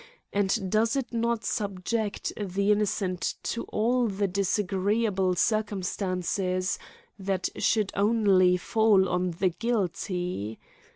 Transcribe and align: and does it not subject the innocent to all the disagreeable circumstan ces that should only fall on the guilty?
and 0.33 0.71
does 0.71 0.95
it 0.95 1.13
not 1.13 1.43
subject 1.45 2.33
the 2.35 2.71
innocent 2.71 3.35
to 3.43 3.65
all 3.65 4.07
the 4.07 4.27
disagreeable 4.27 5.35
circumstan 5.35 6.23
ces 6.23 6.79
that 7.19 7.49
should 7.57 7.91
only 7.95 8.57
fall 8.57 9.07
on 9.07 9.29
the 9.29 9.49
guilty? 9.49 10.57